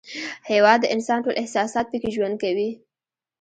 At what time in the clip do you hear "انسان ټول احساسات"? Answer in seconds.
0.95-1.85